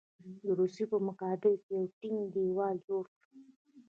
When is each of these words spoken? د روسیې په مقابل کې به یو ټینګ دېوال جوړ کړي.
د 0.41 0.43
روسیې 0.59 0.85
په 0.91 0.97
مقابل 1.07 1.53
کې 1.63 1.69
به 1.75 1.75
یو 1.81 1.91
ټینګ 1.99 2.19
دېوال 2.33 2.75
جوړ 2.87 3.03
کړي. 3.21 3.31